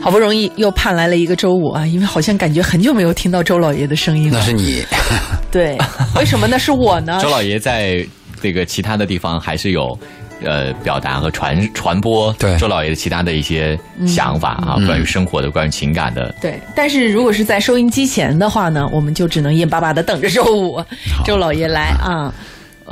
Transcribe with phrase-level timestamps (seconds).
[0.00, 4.38] 好不容易又盼来了一个周五啊，因为好像感觉很久没有听到周老爷的声音了。
[4.38, 4.84] 那是你，
[5.50, 5.76] 对，
[6.14, 7.18] 为什么那是我呢？
[7.20, 8.06] 周老爷在
[8.40, 9.98] 这个其他的地方还是有。
[10.44, 13.78] 呃，表达和传传播对周老爷的其他的一些
[14.08, 16.34] 想法啊，关于生活的、关于情感的。
[16.40, 20.84] 对，但是如果是在收音机前的话呢，我们就只能眼巴巴的等着周五
[21.24, 22.34] 周老爷来啊。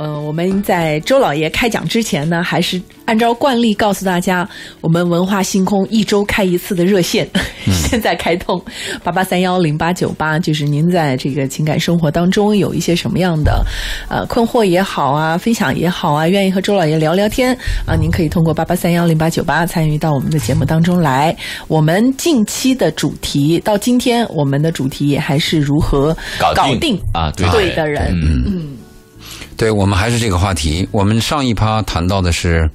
[0.01, 4.49] 呃，我们在周老爷开讲之前呢，还是按照惯例告诉大家，
[4.79, 7.29] 我们文化星空一周开一次的热线，
[7.69, 8.59] 现在开通
[9.03, 13.63] 八八三幺零八九八，就是您在这个情感生活当中有一些什么样的
[14.09, 21.37] 呃困惑也好啊，分享也好啊，愿意和周老爷聊聊天啊，您可以通过八八三幺零八九八参与到我们的节目当中来。
[21.67, 28.77] 我们近期的主题到今天，我们的主题也还是如何搞定定啊对对的人，嗯嗯。
[29.61, 30.89] 对我们还是这个话题。
[30.89, 32.67] 我们上一趴谈到的是，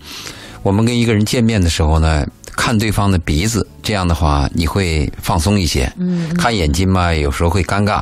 [0.62, 2.24] 我们跟一个人见面的时候呢，
[2.56, 5.92] 看对方的鼻子，这样的话你会放松一些。
[5.98, 8.00] 嗯，看眼睛嘛，有时候会尴尬。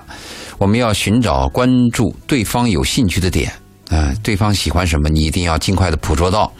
[0.58, 3.50] 我们要寻找关注对方有兴趣的点
[3.88, 6.52] 啊、对方喜欢什么，你一定要尽快的捕捉到。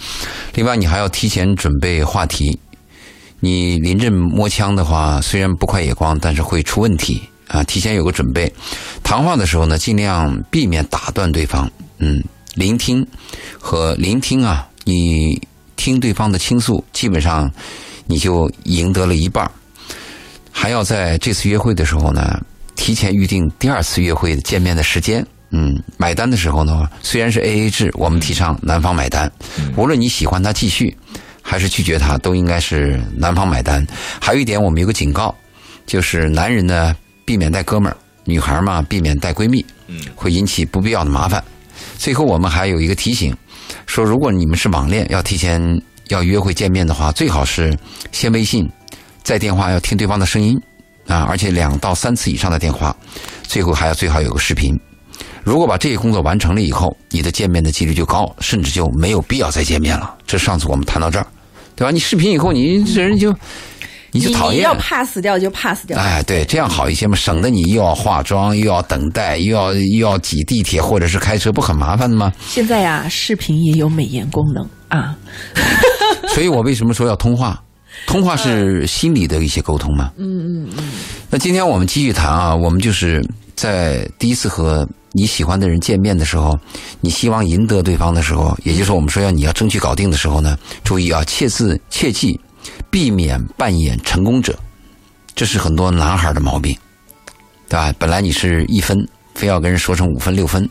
[0.55, 2.59] 另外，你还要提前准备话题。
[3.41, 7.62] 你临阵摸枪的话，虽然不快也光，但是会出问题啊！
[7.64, 8.50] 提前有个准备。
[9.03, 11.70] 谈话的时候呢，尽量避免打断对方。
[12.06, 12.22] 嗯，
[12.55, 13.06] 聆听
[13.58, 15.41] 和聆听啊，你
[15.74, 17.50] 听对方的倾诉，基本上
[18.06, 19.50] 你就赢得了一半
[20.52, 22.38] 还要在这次约会的时候呢，
[22.77, 25.27] 提前预定第二次约会的见面的时间。
[25.48, 29.30] 嗯，买单的时候呢，虽然是 A A 制，我们提倡男方买单。
[29.75, 30.94] 无论你喜欢他继续，
[31.41, 33.86] 还是拒绝他，都应该是男方买单。
[34.20, 35.34] 还有一点，我们有个警告，
[35.86, 36.94] 就是男人呢
[37.25, 41.42] 避免带哥们儿，女孩嘛避免带闺蜜，嗯，会引起不必要的麻烦。
[41.98, 43.36] 最后，我们还有一个提醒，
[43.86, 45.61] 说如果你们是网恋，要提前
[46.08, 47.77] 要约会见面的话，最好是
[48.12, 48.69] 先微信，
[49.22, 50.61] 再电话要听对方的声音
[51.06, 52.94] 啊，而且两到三次以上的电话，
[53.43, 54.78] 最后还要最好有个视频。
[55.43, 60.15] 如果把这些工作完成了以后，你的见面的几率就高，甚至就没有必要再见面了。
[60.26, 61.26] 这上次我们谈到这儿，
[61.76, 61.91] 对吧？
[61.91, 63.34] 你视频以后，你这人就
[64.14, 65.98] 你就讨厌你要 pass 掉就 pass 掉。
[65.98, 72.32] 哎，对，这样好一些嘛，省得你又要化妆，又要等待，又要又要挤地铁或者是开车，不很麻烦的吗？
[72.47, 75.16] 现在呀，视频也有美颜功能啊。
[76.32, 77.60] 所以我为什么说要通话？
[78.06, 80.12] 通话是心理的一些沟通嘛。
[80.16, 80.91] 嗯嗯嗯。
[81.31, 83.25] 那今天我们继续谈啊，我们就是
[83.56, 86.58] 在第一次和你喜欢的人见面的时候，
[87.00, 92.38] 你希望赢得对方的时候，也就是我们说要你要争取搞定的时候呢，注意啊，切字切记
[92.91, 94.58] 避免扮演成功者，
[95.34, 96.76] 这是很多男孩的毛病，
[97.69, 97.92] 对吧？
[97.98, 100.69] 本来你是一分，非要跟人说成五分六分，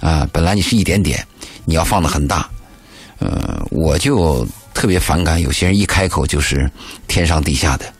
[0.00, 1.26] 啊，本来你是一点点，
[1.64, 2.48] 你要放的很大，
[3.18, 6.70] 呃，我就特别反感有些人一开口就是
[7.08, 7.92] 天上地下的，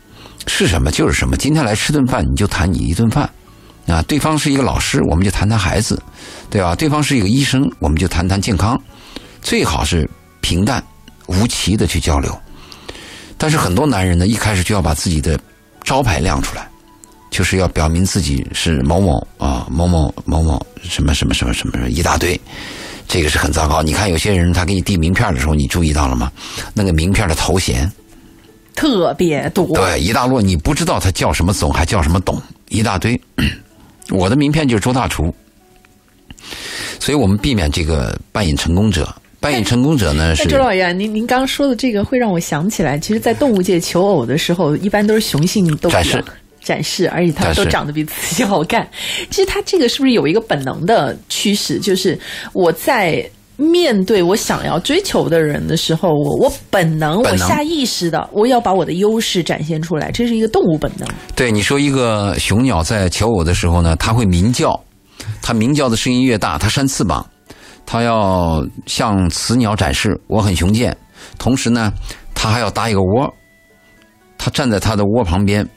[0.47, 1.35] 是什么就是什么。
[1.35, 3.29] 今天来吃顿饭，你就谈你一顿饭，
[3.87, 6.01] 啊，对方是一个老师，我们就谈谈孩子，
[6.49, 6.75] 对吧？
[6.75, 8.81] 对方是一个医生，我们就谈谈健康，
[9.41, 10.09] 最好是
[10.41, 10.83] 平淡
[11.27, 12.37] 无奇的去交流。
[13.37, 15.39] 但是很多男人呢，一开始就要把自己的
[15.83, 16.67] 招牌亮出来，
[17.29, 22.39] 就是要表明自己是某某啊，某某某某什么什么什么什么一大堆，
[23.07, 23.83] 这个是很糟糕。
[23.83, 26.31] 你看有些人他给你递名片的时候，你注意到了吗？
[26.73, 27.91] 那个名片的头衔，
[28.73, 29.67] 特别多。
[29.75, 33.19] 对，一大摞，你不知道他叫什么总，还叫什么董，一大堆。
[34.11, 35.33] 我的名片就是周大厨，
[36.99, 39.13] 所以我们避免这个扮演成功者。
[39.45, 46.23] 扮演成功者呢那是周老爷，您您刚刚说的这个会让我想起来，其实，在动物界求偶的时候，一般都是雄性都比较展示
[46.61, 48.87] 展示，而且它们都长得比自己 好看。
[49.29, 51.79] 其实它这个是不是有一个本能的趋势？
[51.79, 52.19] 就是
[52.53, 53.23] 我在
[53.55, 61.07] 面对我想要追求的人的时候，我我本能，我下意识的，我要把我的优势展现出来，这是一个动物本能。
[61.35, 64.77] 对你说，一个雄鸟在求偶的时候呢，它会鸣叫，
[65.41, 67.23] 它鸣叫的声音越大，它扇翅膀，
[67.85, 70.95] 他要向雌鸟展示我很雄健。
[71.37, 71.91] 同时呢，
[72.33, 73.33] 他还要搭一个窝，
[74.37, 75.67] 他站在他的窝旁边，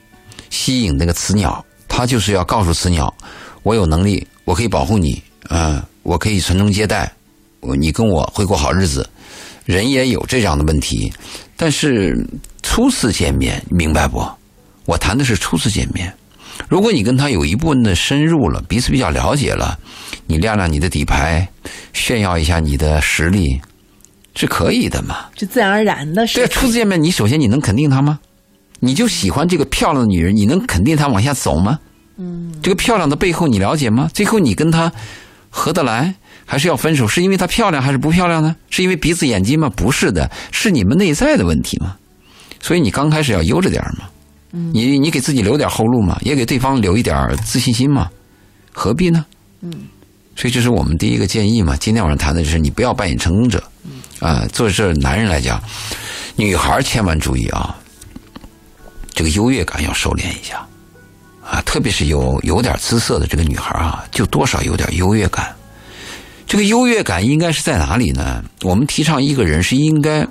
[0.50, 1.64] 吸引那个雌鸟。
[1.88, 3.12] 他就是要告诉雌鸟，
[3.62, 7.10] 我有能力，我可以保护你，啊、我可以传宗接代，
[7.60, 9.08] 你跟我会过好日子。
[9.64, 11.12] 人也有这样的问题，
[11.56, 12.14] 但是
[12.62, 14.24] 初次见面，明白不？
[14.84, 16.12] 我谈的是初次见面。
[16.68, 19.78] 如果你跟他有一部分的深入了，彼此比较了解了，
[20.26, 21.48] 你亮亮你的底牌，
[21.92, 23.60] 炫耀一下你的实力，
[24.34, 25.26] 是可以的嘛？
[25.34, 28.18] 就自然而然的是对，初次见面，你首先你能肯定她吗？
[28.80, 31.78] 你就喜欢这个漂亮的女人，你能肯定她往下走吗？
[32.18, 34.08] 嗯，这个漂亮的背后你了解吗？
[34.12, 34.92] 最后你跟她
[35.48, 36.14] 合得来，
[36.44, 37.08] 还是要分手？
[37.08, 38.54] 是因为她漂亮还是不漂亮呢？
[38.68, 39.70] 是因为鼻子眼睛吗？
[39.74, 41.96] 不是的，是你们内在的问题吗。
[42.60, 44.04] 所以你刚开始要悠着点嘛，
[44.50, 48.10] 你你给自己留点后路嘛，也给对方留一点自信心嘛，
[48.72, 49.24] 何必呢？
[49.60, 49.72] 嗯，
[50.36, 51.76] 所以这是我们第一个建议嘛。
[51.76, 53.62] 今天晚上谈的就是你不要扮演成功者，
[54.20, 55.62] 啊，作为这男人来讲，
[56.36, 57.76] 女孩千万注意啊，
[59.12, 60.66] 这个优越感要收敛一下，
[61.44, 65.54] 啊，特别是有有点姿色的这个女孩啊，就多少有点优越感。
[66.46, 68.42] 这个优越感应该是在哪里呢？
[68.62, 70.26] 我们提倡一个人是应该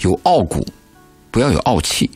[0.00, 0.66] 有傲骨，
[1.30, 2.10] 不要有傲气，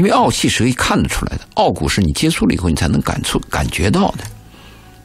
[0.00, 4.24] 因为傲气是可以看得出来的，傲骨是你接触了以后你才能感触感觉到的。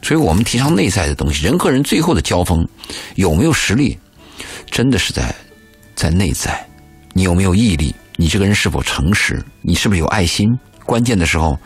[0.00, 2.66] 所以我们提倡内在的东西，人和人最后的交锋
[3.16, 3.98] 有没有实力，
[4.70, 5.34] 真的是在
[5.94, 6.66] 在内在。
[7.12, 7.94] 你有没有毅力？
[8.16, 9.44] 你这个人是否诚实？
[9.60, 10.58] 你是不是有爱心？
[10.86, 11.58] 关键的时候，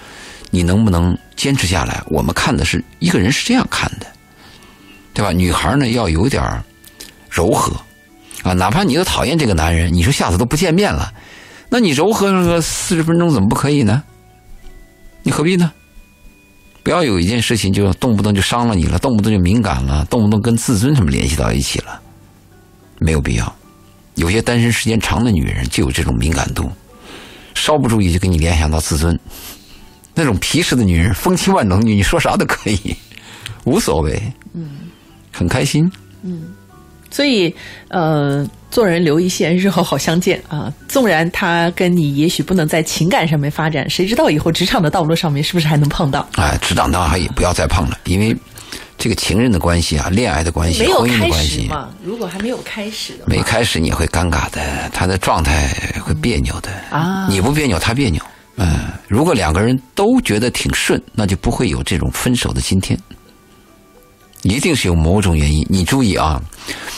[0.51, 2.03] 你能不能坚持下来？
[2.07, 4.07] 我们看的是一个人是这样看的。
[5.15, 5.31] 对吧？
[5.31, 6.43] 女孩呢要有点
[7.31, 7.73] 柔和
[8.43, 11.13] 啊，哪怕你都讨厌这个男人，你说下次都不见面了，
[11.71, 14.03] 那你柔和个四十分钟怎么不可以呢？
[15.23, 15.73] 你何必呢？
[16.83, 22.01] 不要有一件事情就动不动就伤了你了，动不动就敏感了，动不动跟自尊什么联系到一起了，
[22.99, 23.57] 没有必要。
[24.17, 26.71] 有些单身时间长的女人就有这种敏感度，
[27.55, 29.19] 稍不注意就给你联想到自尊。
[30.15, 32.97] 那种皮实的女人，风情万种女，你说啥都可以，
[33.65, 34.21] 无所谓。
[34.53, 34.71] 嗯。
[35.33, 35.91] 很开心，
[36.23, 36.53] 嗯，
[37.09, 37.55] 所以
[37.89, 40.73] 呃，做人留一线，日后好相见啊。
[40.89, 46.29] 纵然他跟你也许不能在情感上面发展，谁知道以后职场的道路上面是不是还能碰到？
[46.37, 48.37] 哎，职场当然也不要再碰了，因为
[48.97, 51.89] 这个情人的关系啊，恋爱的关系，婚姻的关系嘛。
[52.03, 55.69] 如果还没有开始，没开始你会尴尬的，他的状态
[56.05, 57.27] 会别扭的啊。
[57.29, 58.23] 你不别扭，他别扭。
[58.57, 62.99] 嗯，如果两个人都觉得挺顺，那就不会有这种分手的今天。
[64.43, 66.41] 一定是有某种原因，你注意啊！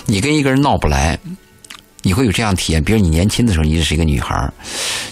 [0.06, 1.18] 你跟一个人闹不来，
[2.02, 2.82] 你会有这样体验。
[2.82, 4.50] 比如你年轻的时候，你认识一个女孩，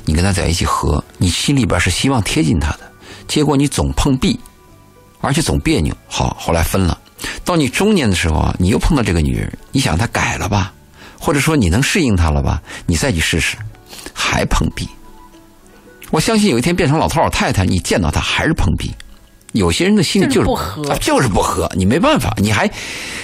[0.05, 2.81] 你跟她在一起合，你心里边是希望贴近她的，
[3.29, 4.39] 结果你总碰壁，
[5.21, 5.97] 而且总别扭。
[6.09, 6.99] 好，后来分了。
[7.45, 10.73] 到你中年的时候啊，你又碰到这个女人，你想她改了吧，
[11.19, 12.63] 或者说你能适应她了吧？
[12.87, 13.57] 你再去试试，
[14.13, 14.89] 还碰壁。
[16.11, 18.93] 我相信有一天变成老头老太太，你见到她还是碰壁。
[19.53, 22.71] 有些人的心里就是不合，就是不合，你没办法，你还，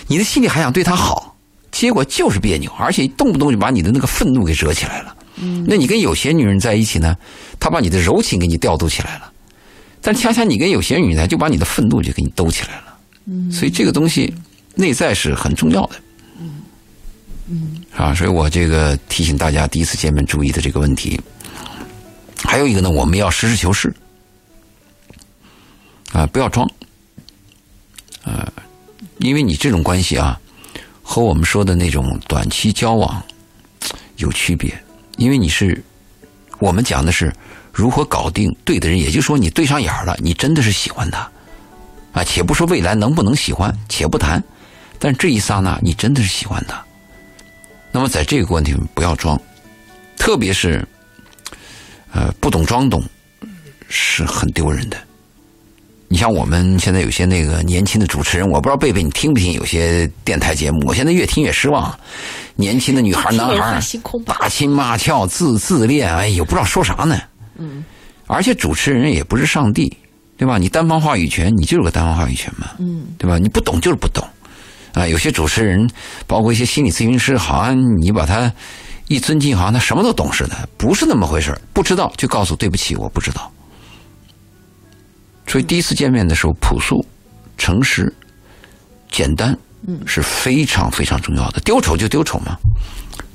[0.09, 1.36] 你的心里还想对她好，
[1.77, 5.15] 结果就是别扭，而且动不动就把你的那个愤怒给惹起来了。
[5.37, 7.15] 嗯，那你跟有些女人在一起呢，
[7.61, 9.31] 她把你的柔情给你调度起来了，
[10.01, 12.99] 但恰恰你跟有些女人就把你的愤怒就给你兜起来了。
[13.27, 14.33] 嗯，所以这个东西
[14.75, 15.97] 内在是很重要的。
[16.41, 16.63] 嗯
[17.49, 21.21] 嗯，啊，所以我这个提醒大家第一次见面注意的这个问题，
[22.43, 23.95] 还有一个呢，我们要实事求是。
[26.13, 26.67] 啊，不要装，
[28.25, 28.51] 啊，
[29.19, 30.41] 因为你这种关系啊，
[31.09, 33.23] 和我们说的那种短期交往
[34.17, 34.77] 有区别。
[35.19, 35.81] 因为你是，
[36.59, 37.33] 我们讲的是
[37.73, 41.31] 如何搞定对的人，也就是说你对上眼了，你真的是喜欢他
[42.13, 42.25] 啊。
[42.25, 44.43] 且不说未来能不能喜欢，且不谈，
[44.99, 46.85] 但这一刹那你真的是喜欢他。
[47.93, 49.41] 那么在这个问题不要装，
[50.19, 50.87] 特别是
[52.13, 53.03] 呃不懂装懂
[53.89, 54.99] 是很丢人的。
[56.09, 60.79] 你像我们现在有些那个年轻的主持人，我不知道贝贝你听不听有些电台节目？
[60.87, 61.93] 我现在越听越失望。
[62.55, 63.83] 年轻的女孩、男孩，
[64.25, 67.21] 打情骂俏、自自恋，哎呦，不知道说啥呢。
[67.59, 67.85] 嗯。
[68.27, 69.95] 而且主持人也不是上帝，
[70.37, 70.59] 对吧？
[70.59, 72.69] 你单方话语权，你就是个单方话语权嘛。
[72.79, 73.07] 嗯。
[73.19, 73.37] 对吧？
[73.39, 74.25] 你不懂就是不懂。
[74.93, 75.91] 啊，有些主持人，
[76.27, 78.51] 包括一些心理咨询师，好像你把他
[79.09, 83.53] 一尊敬，好像他什么都懂似的，不是那么回事不知道就告诉对不起，我不知道。
[85.47, 87.05] 所以第一次见面的时候，朴素、
[87.57, 88.13] 诚实、
[89.11, 91.61] 简单，嗯，是非常非常重要的。
[91.61, 92.57] 丢丑就丢丑嘛，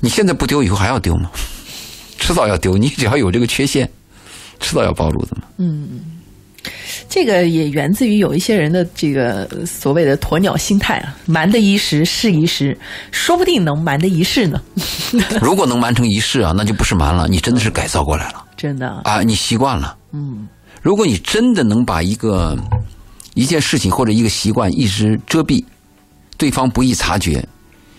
[0.00, 1.30] 你现在不丢，以后还要丢吗？
[2.18, 2.76] 迟早要丢。
[2.76, 3.90] 你只要有这个缺陷，
[4.60, 5.42] 迟早要暴露的嘛。
[5.56, 6.00] 嗯，
[7.08, 12.78] 这个也源自于有一些人的这个所谓的鸵鸟心态啊，瞒得一时是一时，
[13.10, 14.62] 说不定能瞒得一世呢。
[15.42, 18.44] 如果能瞒成一世啊，那就不是瞒了，你真的是改造过来了。
[18.56, 19.96] 真的啊，你习惯了。
[20.12, 20.46] 嗯。
[20.82, 22.58] 如果你真的能把一个
[23.34, 25.64] 一件事情或者一个习惯一直遮蔽，
[26.36, 27.46] 对方不易察觉，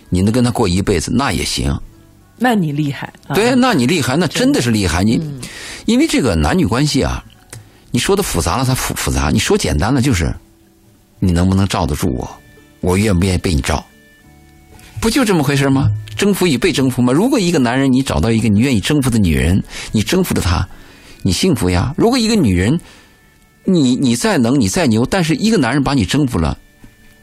[0.10, 1.74] 你能跟他过一辈子，那也行。
[2.38, 3.12] 那你厉害。
[3.34, 5.02] 对，那你厉害，那真的是厉害。
[5.02, 5.20] 你
[5.86, 7.24] 因为这个男女关系啊，
[7.90, 10.34] 你说的复杂了，它复复杂；你说简单了，就是
[11.20, 12.30] 你能不能罩得住我，
[12.82, 13.86] 我愿不愿意被你罩，
[15.00, 15.90] 不就这么回事吗？
[16.18, 17.14] 征服与被征服吗？
[17.14, 19.64] 如果一个男人你找到一个你愿意征服的女人，
[19.94, 20.68] 你征服了她。
[21.24, 21.94] 你幸福呀！
[21.98, 22.80] 如果一个女人，
[23.64, 26.58] 你你再能，你再牛，但是一个男人把你征服了，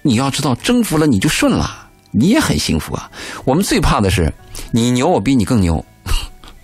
[0.02, 3.11] 你要知道，征服了你就顺了，你也很幸福啊。
[3.45, 4.33] 我们最怕的是
[4.73, 5.85] 你牛，我比你更牛。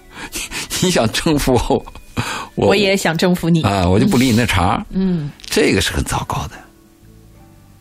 [0.82, 1.86] 你想征服我，
[2.54, 4.84] 我也想征服你啊，我就不理你那茬。
[4.90, 6.52] 嗯，这个是很糟糕的。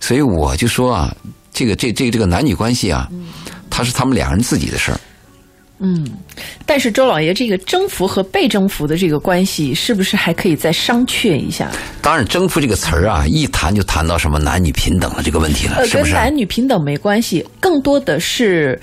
[0.02, 1.16] 所以我就说啊，
[1.54, 3.10] 这个这这这个男女关系啊，
[3.70, 5.00] 他是他们两人自己的事儿。
[5.79, 6.08] 嗯，
[6.65, 11.70] 但是周老爷，这个征服和被征服的这个关系，是不是还可以再商榷一下？
[12.01, 16.12] 当然，“征服”这个词儿啊，一谈就谈到什么男女平等的这个问题了，是不是？
[16.12, 18.79] 跟男女平等没关系，更多的是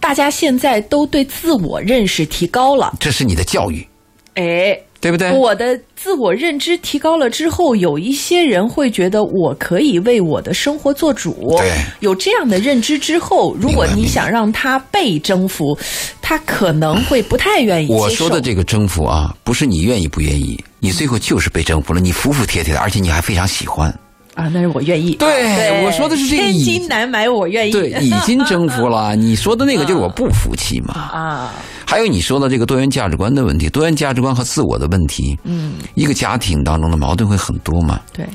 [0.00, 2.94] 大家现在都对自我认识提高了。
[2.98, 3.86] 这是你的教育，
[4.34, 4.76] 哎。
[5.00, 5.30] 对不对？
[5.32, 11.54] 我的自我认知提高了之后，有一些人会觉得我可以为我的生活做主。
[11.58, 15.78] 对，有这样的认知之后，如果你想让他被征服，
[16.20, 17.92] 他可能会不太愿意。
[17.92, 23.88] 我说的这个征服啊，不是你愿意不愿意，你最后就是被征服了，你服服帖帖的，而且你还非常喜欢。
[24.34, 25.14] 啊，那是我愿意。
[25.14, 26.42] 对，我说的是这个。
[26.42, 27.72] 千金难买我愿意。
[27.72, 29.16] 对，已经征服了。
[29.16, 30.94] 你说的那个就是我不服气嘛。
[30.94, 31.54] 啊。
[31.86, 35.38] 还有你说的这个多元价值观的问题，多元价值观和自我的问题。
[35.44, 35.74] 嗯。
[35.94, 38.00] 一个家庭当中的矛盾会很多嘛？
[38.12, 38.26] 对。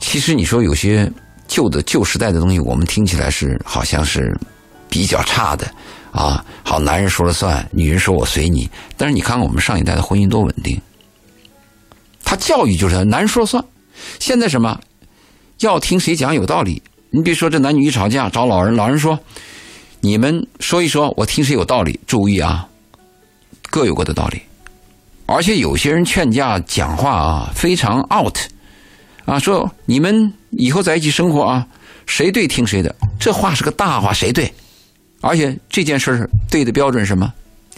[0.00, 1.10] 其实你说有些
[1.46, 4.34] 旧的旧时代的东西，我们听起来是好像是
[4.88, 5.70] 比较差的
[6.10, 6.44] 啊。
[6.64, 8.68] 好，男人说了算，女人说我随你。
[8.96, 10.80] 但是你看看我们上一代的婚姻多稳定。
[12.24, 13.62] 他教育就是男人说了算。
[14.18, 14.80] 现在什么？
[15.58, 16.82] 要听谁讲有道理？
[17.10, 19.16] 你比如说，这男女一吵架，找老人，老人说
[20.04, 22.68] ：“你们说一说，我听谁有道理。”注意啊，
[23.70, 24.42] 各有各的道理。
[25.26, 28.36] 而且有些人劝架讲话啊，非常 out
[29.24, 31.64] 啊，说你们以后在一起生活啊，
[32.04, 32.92] 谁对听谁的。
[33.20, 34.52] 这话是个大话，谁对？
[35.20, 37.32] 而且这件事对的标准什么？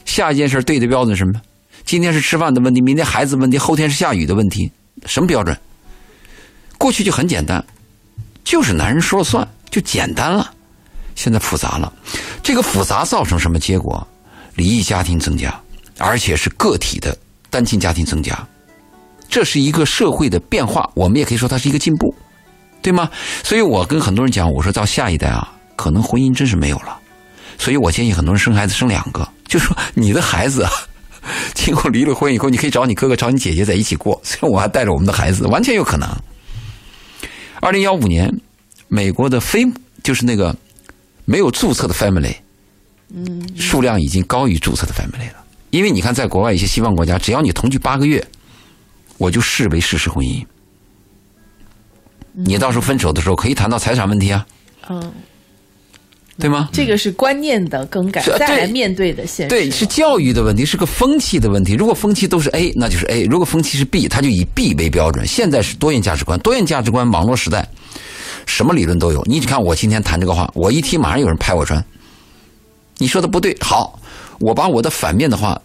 [0.07, 1.39] 下一件事对的标准什么？
[1.85, 4.73] 今天是吃饭的问题，明天孩子问题，后天是下雨的问题，
[5.05, 5.55] 什么标准？
[6.79, 7.63] 过去就很简单。
[8.43, 10.54] 就是男人说了算，就简单了。
[11.15, 11.93] 现在复杂了，
[12.43, 14.07] 这个复杂造成什么结果？
[14.57, 15.61] 离异家庭增加，
[15.99, 17.17] 而且是个体的
[17.51, 18.39] 单亲家庭增加。
[19.29, 22.15] 这是一个社会的变化，我们也可以说它是一个进步，
[22.81, 23.11] 对吗？
[23.43, 26.97] 所以我跟很多人讲，我说到下一代啊，可能婚姻真是没有了。
[27.59, 30.71] 所以我建议很多人生孩子生两个，就是说你的孩子啊，
[31.53, 34.21] 今后离了婚以后，你可以找你哥哥、找你姐姐在一起过。
[34.23, 36.09] 虽然我还带着我们的孩子，完全有可能。
[37.61, 38.33] 二零幺五年，
[38.87, 39.67] 美国的非
[40.05, 40.55] 就是那个
[41.25, 42.35] 没有注册的 family，
[43.15, 45.45] 嗯，数量已经高于注册的 family 了。
[45.71, 48.25] 因为你看，在国外一些西方国家，只要你同居八个月，
[49.19, 50.45] 我就视为事实婚姻。
[52.33, 54.47] 你到时候分手的时候，可以谈到财产问题啊。
[54.89, 55.13] 嗯。
[56.37, 56.69] 对吗？
[56.73, 59.49] 这个是观念的更改，再来面对的现实。
[59.49, 61.75] 对，是教育的问题，是个风气的问题。
[61.75, 65.25] 如果风气都是 A，那就是 A；如果风气是 B，它就以 B 为标准。
[65.25, 67.69] 现在是多元价值观，多元价值观，网络时代，
[68.47, 69.23] 什么理论都有。
[69.25, 71.83] 你看，我今天谈这个话，我一提，马上有人拍我砖。
[72.99, 73.99] 你说的不对，好，
[74.41, 75.61] 我把我的反面的话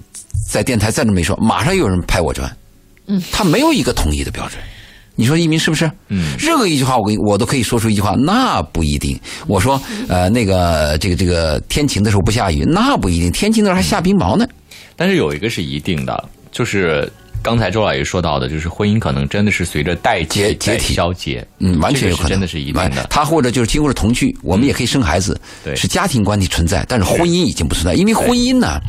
[0.49, 2.51] 在电台再这么一说，马上又有人拍我砖。
[3.07, 4.59] 嗯，他没有一个统一的标准。
[5.15, 5.91] 你说一鸣是不是？
[6.07, 9.19] 嗯，任何一句话，我给我都可以说出一句话，那不一定。
[9.47, 13.29] 我说，呃，那个这个这个天晴的时候不下雨，那不一定。
[13.31, 14.47] 天晴的时候还下冰雹呢。
[14.95, 23.07] 但是有一个是一定的，就是刚才周老爷说到的，就是婚姻可能真的是随着代解解体消解，嗯，完全有可能，真的是一定的。
[23.09, 28.79] 他或者就是经过了同居，我们也可以生孩子，对，是家庭关系存在，但是婚姻已经不存在，因为婚姻呢，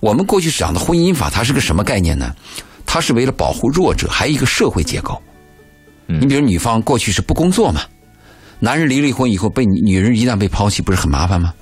[0.00, 2.34] 我们过去讲的婚姻法，它是个什么概念呢？
[2.84, 5.20] 它是为了保护弱者，还有一个社会结构。
[6.06, 7.82] 你比如女方过去是不工作嘛，
[8.58, 11.54] 男人离了婚以后被女人一旦被抛弃，不是很麻烦吗？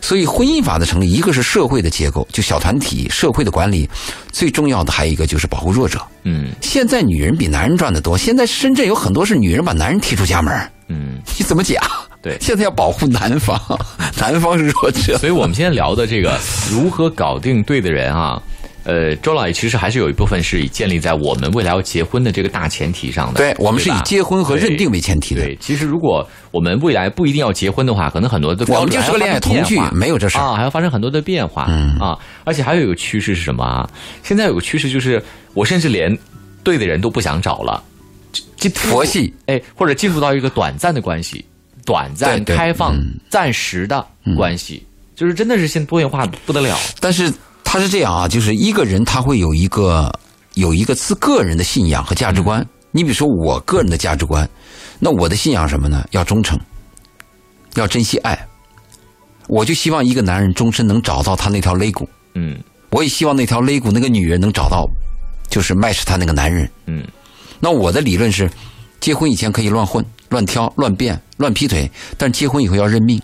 [0.00, 3.88] 所以婚姻法的成立，一个是社会的结构，就小团体社会的管理，
[4.32, 6.00] 最重要的还有一个就是保护弱者。
[6.24, 10.54] 嗯，现在女人比男人赚的多，现在深圳有很多是女人把男人踢出家门。
[10.88, 11.82] 嗯，你怎么讲？
[12.22, 13.60] 对，现在要保护男方，
[14.18, 15.18] 男方是弱者。
[15.18, 16.38] 所以我们今天聊的这个
[16.70, 18.40] 如何搞定对的人啊。
[18.84, 23.38] 呃，周老爷其实还是有一部分是以建立在我们未来要结婚的这个大前提上的。
[23.38, 25.42] 对，我们是以结婚和认定为前提的。
[25.42, 31.66] 对，其实如果我们未来不一定要结婚的话，可能很多的我们就是个恋爱同居，没有这事啊，还要发生很多的变化。
[31.68, 33.88] 嗯啊，而且还有一个趋势是什么啊？
[34.24, 35.22] 现在有个趋势就是，
[35.54, 36.16] 我甚至连
[36.64, 37.80] 对的人都不想找了，
[38.56, 41.44] 这佛系哎，或者进入到一个短暂的关系，
[41.86, 42.96] 短暂开放、
[43.28, 44.04] 暂时的
[44.36, 44.84] 关系，
[45.14, 46.76] 就是真的是现在多元化不得了。
[46.98, 47.32] 但是。
[47.72, 50.12] 他是这样啊，就是一个人他会有一个
[50.52, 52.62] 有一个自个人的信仰和价值观。
[52.90, 54.46] 你比如说我个人的价值观，
[54.98, 56.06] 那我的信仰什么呢？
[56.10, 56.60] 要忠诚，
[57.76, 58.38] 要珍惜爱。
[59.48, 62.06] 我就希望一个男人终身能找到他那条肋骨。
[62.34, 64.86] 嗯，我也希望那条肋骨那个女人能找到，
[65.48, 66.70] 就是卖死他那个男人。
[66.84, 67.02] 嗯，
[67.58, 68.50] 那我的理论是，
[69.00, 70.04] 结婚以前可以乱混。
[70.28, 73.18] 乱挑、乱变、乱劈腿，但是结婚以后要认命。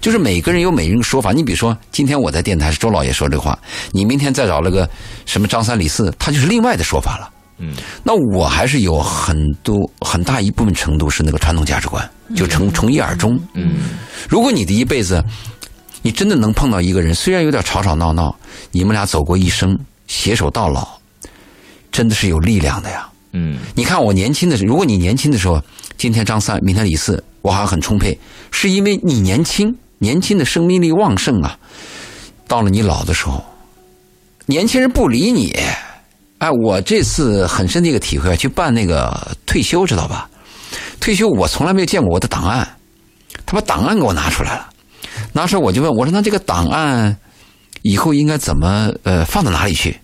[0.00, 1.32] 就是每个人有每个人的说法。
[1.32, 3.58] 你比如说，今天我在电台是周老爷说这话，
[3.92, 4.88] 你明天再找了个
[5.26, 7.30] 什么张三李四，他就是另外的说法了。
[7.58, 7.74] 嗯，
[8.04, 13.36] 那我还是有很多很大一部分程度是那个传统价值观，就从从一而终。
[13.54, 13.80] 嗯，
[14.28, 15.24] 如果你的一辈子，
[16.00, 18.32] 你真的能碰到一个人，虽然有点吵吵闹闹，
[18.70, 19.76] 你们俩走过一生，
[20.06, 20.86] 携手到老，
[21.90, 23.08] 真的是有力量的呀。
[23.32, 25.60] 嗯，你看我年轻的时候，如果你年轻的时候，
[25.96, 28.16] 今天张三，明天李四，我还很充沛，
[28.52, 31.58] 是因为你年轻，年轻的生命力旺盛啊。
[32.46, 33.44] 到了你老的时候，
[34.46, 35.52] 年轻人不理你。
[36.38, 40.30] 哎，我这次很深的一个体会，去办那个退休，知道吧？
[41.00, 42.76] 退休我从来没有见过我的档案，
[43.44, 44.68] 他把档案给我拿出来了。
[45.32, 47.16] 那时候我就问我说：“那这个档案
[47.82, 49.98] 以后应该怎么呃放到哪里去？”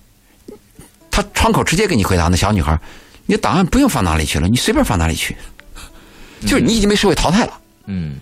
[1.10, 2.76] 他窗口直接给你回答：“那小女孩，
[3.26, 5.36] 你的档案不用放哪里去了，你随便放哪里去。”
[6.42, 7.52] 就是你已经被社会淘汰了。
[7.86, 8.16] 嗯，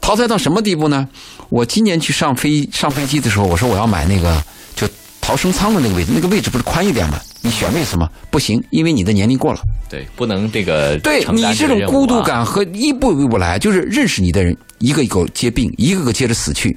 [0.00, 1.06] 淘汰到什么地步呢？
[1.48, 4.42] 我今年去上飞上飞机的时候，我说我要买那个
[4.74, 4.88] 就
[5.20, 7.20] 逃生舱的那个位置，那个位置不是宽一点吗？
[7.40, 8.62] 你选为什么不行？
[8.70, 9.60] 因为你的年龄过了。
[9.88, 16.76] 对，不能这个对你这种孤独感和一步一步来，就是认识你的人一个一个接病，一个个接着死去。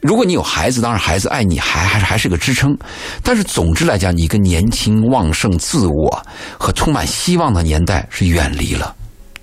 [0.00, 2.76] 如果你有孩子，当然孩子爱你还还是还是个支撑，
[3.22, 6.22] 但是总之来讲，你跟年轻旺盛、自我
[6.58, 8.94] 和充满希望的年代是远离了，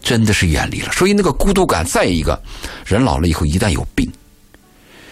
[0.06, 0.92] 真的是远离了。
[0.94, 2.42] 所以那个孤独感，再一个，
[2.86, 4.10] 人老了以后一旦有病，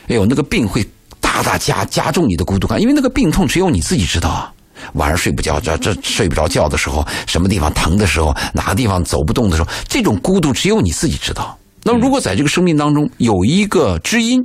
[0.07, 0.87] 哎呦，那个病会
[1.19, 4.53] 大大加加重你的孤独感，因为那个病痛只有你自己知道啊。
[4.93, 11.57] 晚上睡不着觉，这睡不着觉的时候，什么地方疼的时候，哪个地方走不动的时候，这种孤独只有你自己知道。
[11.83, 14.41] 那么，如果在这个生命当中有一个知音，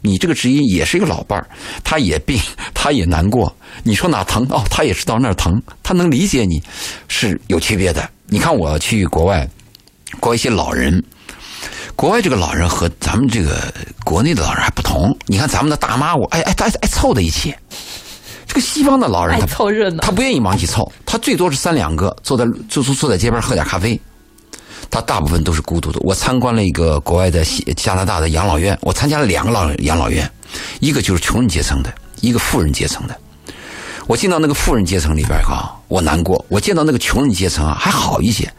[0.00, 1.46] 你这个知音也是一个老伴儿，
[1.82, 2.40] 他也病，
[2.72, 6.62] 他也难过，你说哪疼哦，他也知道那儿疼，他能理解你，
[7.08, 8.08] 是有区别的。
[8.26, 9.48] 你看我去国外，
[10.18, 11.02] 国外一些老人。
[11.96, 13.72] 国外这个老人和咱们这个
[14.04, 15.14] 国内的老人还不同。
[15.26, 17.54] 你看咱们的大妈，我哎哎爱爱凑在一起。
[18.46, 24.00] 这个西方的老人他凑热闹他不愿意往一起凑，他最多是三两个坐在坐坐坐在街边喝点咖啡。
[24.90, 26.00] 他大部分都是孤独的。
[26.00, 30.28] 我参观了一个国外的西加拿大的养老院，我参加了两个老养老院，
[30.80, 33.16] 一个就是穷人阶层的，一个富人阶层的。
[34.10, 38.52] 我进到那个富人阶层里边啊，我难过；我见到那个穷人阶层啊，还好一些。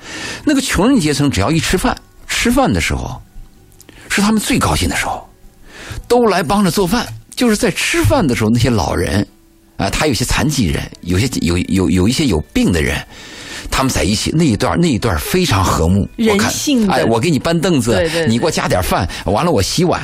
[0.45, 1.93] 那个穷人阶层只要一吃饭，
[2.25, 3.21] 吃饭的时候
[4.07, 5.29] 是他们最高兴的时候，
[6.07, 7.05] 都来帮着做饭。
[7.35, 9.27] 就是在吃饭的时候，那些老人
[9.75, 13.05] 啊，他有些残疾人，有些有有有一些有病的人，
[13.69, 16.07] 他们在一起那一段那一段非常和睦。
[16.17, 20.01] 我看人性的哎，我给你搬凳子对对对，你给我加点饭，完了我洗碗。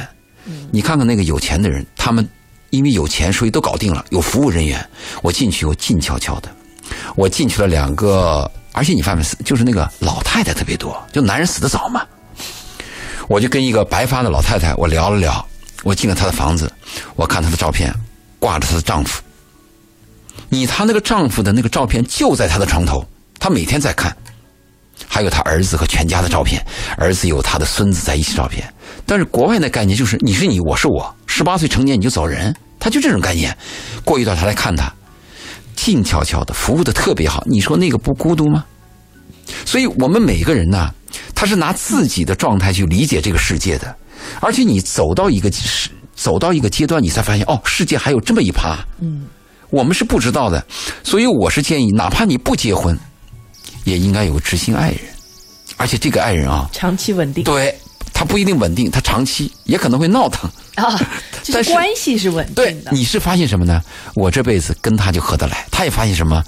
[0.72, 2.28] 你看看那个有钱的人，他们
[2.70, 4.90] 因为有钱，所以都搞定了，有服务人员。
[5.22, 6.50] 我进去，我静悄悄的，
[7.16, 12.02] 我进去了两个，而且你发现就是那个老太太特别多，就男人死的早嘛。
[13.28, 15.46] 我就跟一个白发的老太太，我聊了聊。
[15.84, 16.72] 我进了她的房子，
[17.16, 17.94] 我看她的照片，
[18.40, 19.22] 挂着她的丈夫。
[20.50, 23.06] 你她那个丈夫的那个照片就在她的床头，
[23.40, 24.16] 她每天在看。
[25.08, 26.66] 还有她儿子和全家的照片，
[26.98, 28.68] 儿子有她的孙子在一起照片。
[29.08, 33.58] 但是国外的概念就是你是你，我是我，十八岁成年你就走人，他就这种概念。
[34.04, 34.94] 过一段他来看他，
[35.78, 37.42] 静悄悄的，服务的特别好。
[37.48, 38.66] 你说那个不孤独吗？
[39.66, 40.94] 所以我们每个人呢，
[41.34, 43.96] 他是拿自己的状态去理解这个世界的，
[44.42, 49.26] 而且你走到一个是，走到一个阶段，你才发现哦，世界还有这么一趴，嗯，
[49.70, 50.62] 我们是不知道的。
[51.02, 52.98] 所以我是建议，哪怕你不结婚，
[53.86, 55.00] 也应该有个知心爱人，
[55.78, 57.74] 而且这个爱人啊，长期稳定对
[58.18, 60.50] 他不一定稳定，他长期也可能会闹腾。
[60.74, 60.98] 啊，
[61.44, 62.92] 就但是是关系是稳对定，的。
[62.92, 63.80] 你是发现什么呢？
[64.16, 66.44] 我这辈子跟他就合得来，他也发现什么？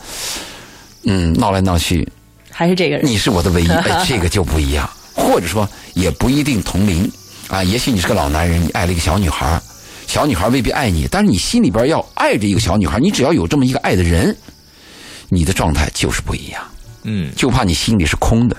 [1.03, 2.11] 嗯，闹来闹去，
[2.49, 4.89] 还是这个人，你是我的唯一， 哎，这个就不一样。
[5.13, 7.07] 或者说，也不一定同龄
[7.49, 7.63] 啊。
[7.63, 9.61] 也许你是个老男人，你爱了一个小女孩，
[10.07, 14.35] 小女孩未必爱你，但是你心里边要爱着一个小女孩，你只要有这么一个爱的人，
[15.29, 16.63] 你的状态就是不一样。
[17.03, 18.57] 嗯就怕你心里是空的。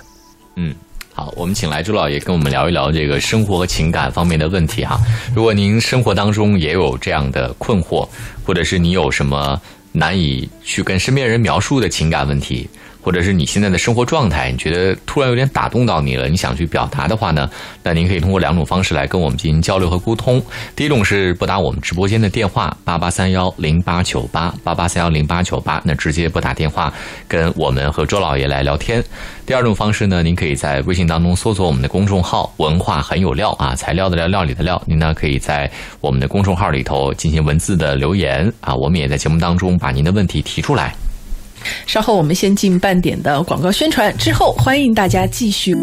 [0.54, 0.72] 嗯。
[1.20, 4.98] 好，我们请来朱老爷跟我们聊一聊这个生活和情感方面的问题哈。
[5.34, 8.08] 如果您生活当中也有这样的困惑，
[8.42, 9.60] 或者是你有什么
[9.92, 12.66] 难以去跟身边人描述的情感问题，
[13.02, 17.48] 或者是你现在的生活状态，你觉得突然有点打动到你了，你想去表达的话呢，
[17.82, 20.42] 那您可以通过两种方式来跟我们进行交流和沟通。
[20.76, 26.92] 第一种是拨打我们直播间的电话八八三幺零八九八八八三幺零八九八，那直接拨打电话
[27.26, 29.02] 跟我们和周老爷来聊天。
[29.46, 34.80] 第二种方式呢，您可以在微信当中搜索我们的公众号“文化很有料”啊，材料的料，料理的料。
[34.86, 40.94] 您呢可以在我们的公众号里头进行文字的留言啊，我们也在节目当中把您的问题提出来。
[41.86, 45.76] 稍后我们先进半点的广告宣传，之后欢迎大家继续。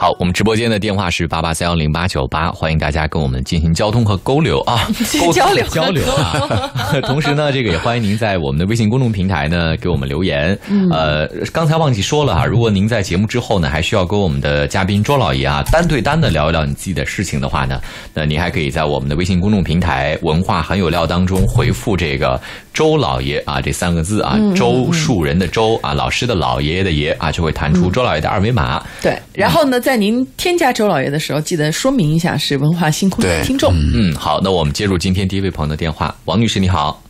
[0.00, 4.88] 好，我们直播间的电话是八八三幺零八九八，欢迎大家跟我们进行交通和沟流啊，
[5.20, 6.64] 沟交流交流啊。
[7.04, 10.58] 同时呢，这个也欢迎您在我们的微信公众平台呢给我们留言。
[10.90, 17.78] 呃，刚才忘记说了哈，如果您在节目之后呢，还需要跟我们的嘉宾周老爷啊单对单的聊一聊你自己的事情的话呢，
[18.14, 22.40] 那您还可以在我们的微信公众平台“文化很有料”当中回复这个
[22.72, 28.82] “周老爷”啊这三个字啊，周树人的周啊，老师的老爷爷的爷啊，就会弹出周老爷的二维码。
[29.02, 33.72] 对，然后呢，在您添加周老爷的时候，记得说明一下是文化星空的听众。
[33.74, 37.02] 嗯，好，那我们接入今天第一位朋友的电话，王女士你好。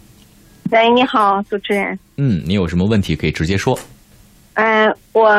[0.70, 1.98] 喂，你好，主持人。
[2.16, 3.76] 嗯，你有什么问题可以直接说。
[4.54, 5.34] 嗯、我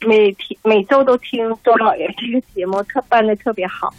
[0.00, 3.92] 每天每周都听周老爷这个节目，特办的特别好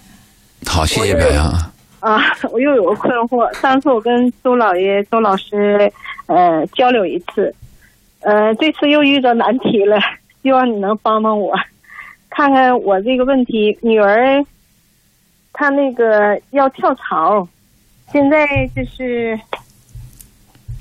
[0.65, 1.71] 好，谢谢表扬啊。
[2.01, 2.21] 啊。
[2.51, 5.91] 我又 有个困惑，上次我跟周老爷、周老师
[6.27, 7.53] 呃交流一次，
[8.19, 9.97] 呃，这次又遇到难题了，
[10.43, 11.55] 希望你能帮帮我，
[12.35, 13.77] 看看我这个问题。
[13.81, 14.43] 女儿
[15.53, 17.47] 她那个要跳槽，
[18.11, 19.39] 现在就是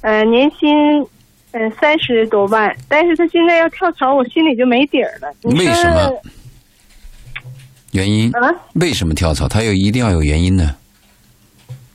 [0.00, 1.06] 呃年薪。
[1.54, 5.30] 嗯，三十多万，但是她现在要跳槽，我心里就没底儿了。
[5.42, 6.10] 为什么
[7.90, 8.34] 原因？
[8.34, 8.50] 啊？
[8.76, 9.46] 为什么跳槽？
[9.46, 10.74] 她有一定要有原因呢。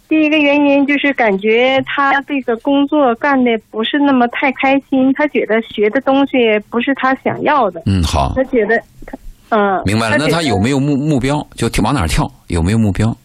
[0.08, 6.38] 第一个原因就是感觉他这个工作干的不是那么太开心，他觉得学的东西
[6.70, 9.17] 不是他想要的，嗯，好，他觉得，他
[9.50, 10.18] 嗯，明白了。
[10.18, 11.46] 那他有没有目目标？
[11.56, 12.30] 就跳往哪儿跳？
[12.48, 13.16] 有没有目标？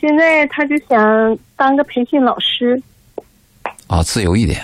[0.00, 2.80] 现在他就想当个培训老师
[3.86, 4.60] 啊，自由一点。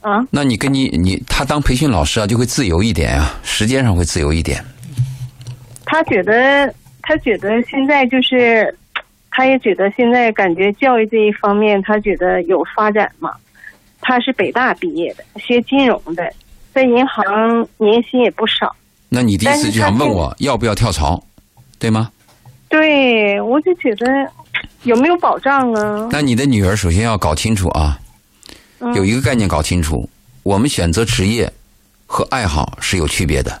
[0.00, 4.62] 啊，那你跟你你他当培训老师啊，就会自由一点啊，时间上会自由一点。
[5.84, 8.76] 他觉得他觉得现在就是，
[9.30, 13.32] 他也觉得现在感觉教育这一方面，他觉得有发展嘛。
[14.00, 16.28] 他是北大毕业的，学金融的，
[16.74, 17.24] 在银行
[17.78, 18.74] 年薪也不少。
[19.08, 21.22] 那你第一次就想问我要不要跳槽，
[21.78, 22.10] 对吗？
[22.68, 24.06] 对，我就觉得
[24.84, 26.08] 有没有保障啊？
[26.10, 28.00] 那你的女儿首先要搞清楚啊，
[28.78, 30.08] 嗯有一个概念搞清楚，
[30.42, 31.52] 我们选择职业
[32.06, 33.60] 和爱好是有区别的，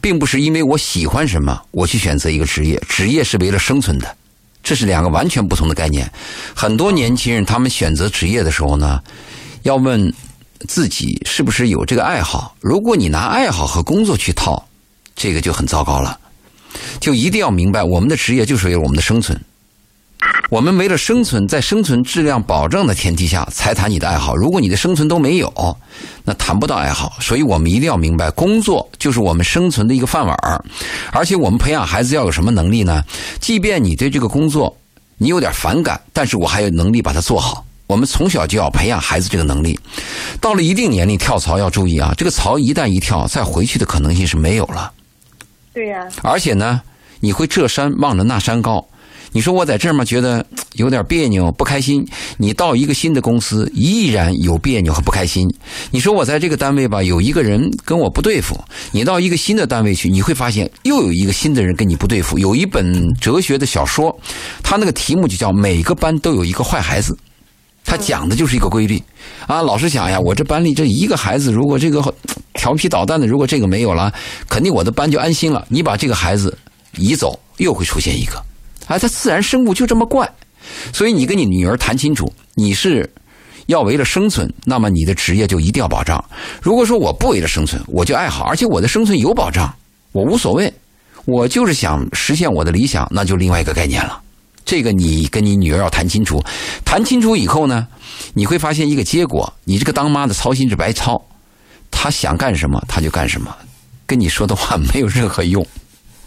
[0.00, 4.16] 并不是因为我喜欢什么我去选择一个职业，职业是为了生存的，
[4.62, 6.10] 这是两个完全不同的概念。
[6.54, 9.02] 很多年轻人他们选择职业的时候呢，
[9.64, 10.10] 要问
[10.68, 12.54] 自己是不是有这个爱好。
[12.60, 14.62] 如果你拿爱好和工作去套，
[15.14, 16.18] 这个就很糟糕了。
[17.00, 19.38] 就一定要明白，我们的职业就是为了我们的生存。
[20.50, 24.34] 我们为了生存，在生存质量保证的前提下，才谈你的爱好。
[24.34, 25.76] 如果你的生存都没有，
[26.24, 27.12] 那谈不到爱好。
[27.20, 30.36] 所以我们一定要明白，工作就是我们生存的一个饭碗
[31.12, 33.02] 而且我们培养孩子要有什么能力呢？
[33.40, 34.74] 即便你对这个工作
[35.18, 37.65] 你有点反感，但是我还有能力把它做好。
[37.86, 39.78] 我们从小就要培养孩子这个能力。
[40.40, 44.92] 到了一定年龄跳槽要注意啊，这个槽一旦一跳，再回去的可能性是没有了。
[45.72, 46.80] 对呀、而且呢，
[47.20, 48.84] 你会这山望着那山高。
[49.32, 52.06] 你说我在这儿嘛，觉得有点别扭、不开心。
[52.38, 55.46] 你到一个新的公司，依然有别扭和不开心。
[55.90, 58.58] 你说我在这个单位吧，有一个人跟我不对付。
[58.92, 62.38] 你到一个新的单位去，你会发现又有一个新的人跟你不对付。
[62.38, 64.18] 有一本哲学的小说，
[64.62, 67.14] 它那个题目就叫“每个班都有一个坏孩子”。
[67.86, 69.02] 他讲的就是一个规律
[69.46, 69.62] 啊。
[69.62, 72.02] 老师想呀，我这班里这一个孩子，如果这个
[72.54, 74.12] 调皮捣蛋的，如果这个没有了，
[74.48, 75.64] 肯定我的班就安心了。
[75.70, 76.58] 你把这个孩子
[76.96, 78.36] 移走，又会出现一个。
[78.88, 80.28] 啊，他自然生物就这么怪，
[80.92, 83.08] 所以你跟你女儿谈清楚，你是
[83.66, 86.24] 要为了生存，那么你的职业就一定要保障。
[86.62, 89.74] 如果说我不为了生存，我就爱好，而且我的生存有保障，
[90.12, 90.72] 我无所谓，
[91.24, 94.20] 我就是想实现我的理想，那就另外一个概念了。
[94.66, 96.44] 这个你跟你女儿要谈清楚，
[96.84, 97.86] 谈清楚以后呢，
[98.34, 101.16] 你会发现一个结果，你这个当妈的操心是白操，
[101.90, 103.54] 她想干什么她就干什么，
[104.04, 105.64] 跟你说的话没有任何用，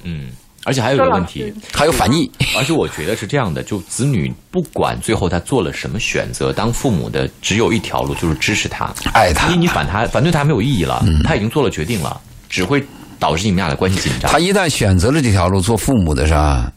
[0.04, 0.30] 嗯，
[0.64, 2.32] 而且还有一个问题，还有反逆。
[2.58, 12.82] 而且我觉得是这样的，就子女不管最后他做了什么选择，当父母的只有一条路，就是支持他，爱他嗯因为你反他反对他没有意义了，他已经做了决定了，只会
[13.20, 14.40] 导致你们俩的关系紧张他。
[14.40, 16.72] 一旦选择了这条路，做父母的是吧？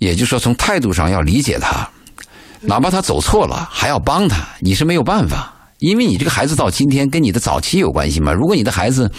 [0.00, 1.88] 也就是说，从态度上要理解他，
[2.60, 5.54] 哪怕他走错了，还要帮他，你是没有办法。
[5.78, 8.32] 因为你这个孩子到今天跟你的早期有关系嘛。
[8.32, 9.10] 如果你的孩子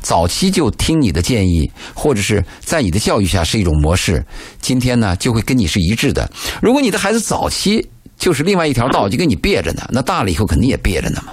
[0.00, 4.24] 早期就听你的建议，或者是在你的教育下是一种模式，
[4.60, 6.28] 今天呢就会跟你是一致的。
[6.60, 11.32] 如果你的孩子早期就是另外一条道，就跟你别着呢，那大了以后肯定也别着呢嘛。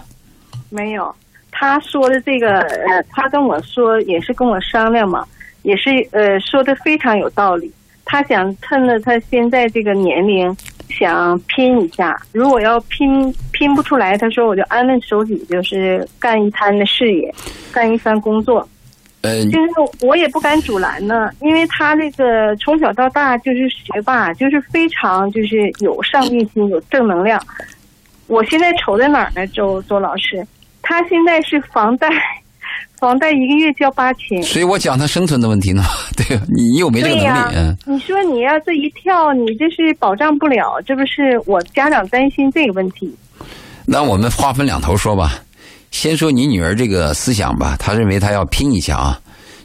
[0.69, 1.15] 没有，
[1.51, 5.25] 他说的这个，呃，他跟我说也是跟我商量嘛，
[5.63, 7.71] 也是呃说的非常有道理。
[8.05, 10.55] 他想趁着他现在这个年龄，
[10.89, 12.15] 想拼一下。
[12.31, 17.33] 如果要拼拼不出来，他说我就安分守己，就是干一摊的事业，
[17.73, 18.67] 干一番工作。
[19.21, 19.69] 呃，就是
[20.05, 27.41] 我也不敢阻拦呢，因为他这个从小到大就是学霸，就是非常就是有上进心、有正能量。
[28.27, 29.47] 我现在愁在哪儿呢？
[29.47, 30.45] 周周老师，
[30.83, 32.07] 他现在是房贷，
[32.99, 34.41] 房贷一个月交八千。
[34.43, 35.83] 所以我讲他生存的问题呢，
[36.15, 43.13] 对你又没这个能力，嗯，你说你要这一跳，你这是保障不了，这不是我家长担心这个问题。
[43.85, 45.41] 那我们划分两头说吧。
[45.91, 49.19] 先说你女儿这个思想吧，她认为她要拼一下啊，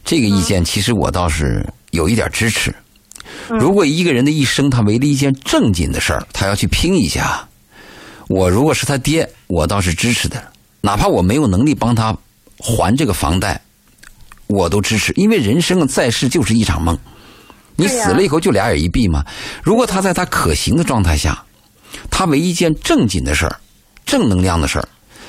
[0.05, 2.73] 这个意见其实我倒是有一点支持。
[3.49, 7.45] 如果一个人的一生他为了一件正经的事儿，他要去拼一下，
[8.29, 10.41] 我如果是他爹，我倒是支持的，
[10.81, 12.17] 哪怕我没有能力帮他
[12.61, 13.61] 还这个房贷，
[14.47, 16.97] 我都支持，因为人生在世就是一场梦，
[17.75, 19.25] 你死了以后就俩眼一闭嘛。
[19.63, 21.43] 如果他在他可行的状态下，
[22.11, 23.61] 他为一件正经的事儿、
[24.05, 24.87] 正能量的事儿，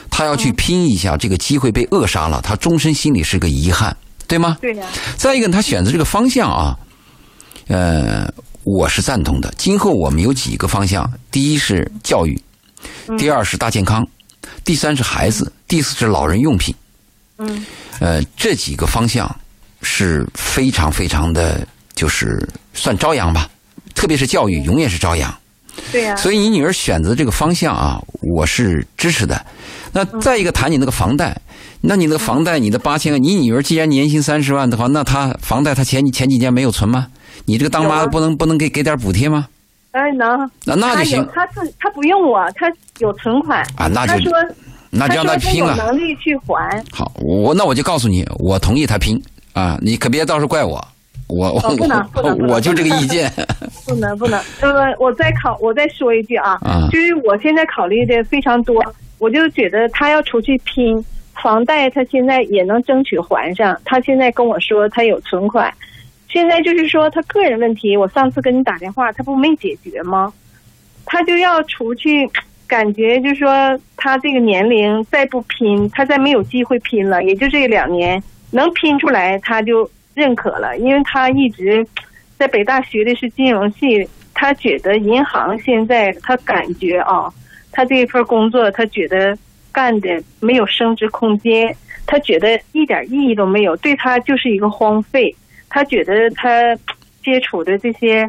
[0.09, 3.95] 他要去拼一下，这个机会被扼杀了，他终身心里是个遗憾，
[4.27, 4.57] 对吗？
[4.59, 6.77] 对呀、再一个，他选择这个方向啊，
[7.67, 8.29] 呃，
[8.63, 9.53] 我是赞同的。
[9.57, 12.37] 今后我们有几个方向：第一是教育，
[13.17, 14.05] 第二是大健康，
[14.65, 16.75] 第三是孩子，第四是老人用品。
[17.41, 17.65] 嗯，
[17.99, 19.29] 呃，这几个方向
[19.81, 23.49] 是非常非常的，就是算朝阳吧。
[23.95, 25.33] 特别是教育，永远是朝阳。
[25.91, 27.99] 对呀、所以你女儿选择这个方向啊，
[28.35, 29.43] 我是支持的。
[29.91, 31.35] 那再一个谈你那个房贷，
[31.81, 37.07] 那你那个房贷，你的八千万，你女儿既然年薪三十万的话，那她房贷她前前几年没有存吗？
[37.45, 39.47] 你这个当妈的不能不能给给点补贴吗？
[39.91, 40.49] 哎，能。
[40.65, 42.67] 那那就行他有，他是他不用我，她
[42.99, 43.61] 有存款。
[43.75, 44.31] 啊，那就他说
[44.91, 45.75] 那就让他拼了。
[45.77, 46.83] 能力去还。
[46.91, 49.21] 好，我那我就告诉你，我同意他拼
[49.53, 50.85] 啊，你可别到时候怪我，
[51.27, 53.31] 我哦不能不能不能我我就这个意见。
[53.87, 58.83] 不能不能，那么，我再考，我再说一句啊，啊就是我现在考虑的非常多，
[59.17, 61.03] 我就觉得他要出去拼
[61.41, 63.79] 房贷，他现在也能争取还上。
[63.85, 65.73] 他现在跟我说他有存款，
[66.29, 70.31] 现在就是说他个人问题，我上次跟你打电话，他不没解决吗？
[71.05, 72.29] 他就要出去，
[72.71, 81.85] 感觉就是说他这个年龄再不拼，他再没有机会拼了，也就这两年能拼出来，他就认可了，因为他一直
[82.37, 87.29] 在北大学的是金融系，他觉得银行现在他感觉啊，
[87.73, 89.37] 他这份工作他觉得
[89.73, 91.75] 干的没有升值空间，
[92.07, 95.35] 他觉得一点意义都没有，对他就是一个荒废。
[95.69, 96.73] 他觉得他
[97.21, 98.25] 接触的这些